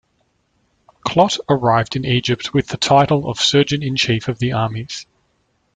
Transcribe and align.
Clot 1.05 1.37
arrived 1.47 1.95
in 1.95 2.05
Egypt 2.07 2.55
with 2.55 2.69
the 2.69 2.77
title 2.77 3.29
of 3.29 3.39
Surgeon-in-Chief 3.39 4.27
of 4.29 4.39
the 4.39 4.51
Armies. 4.51 5.05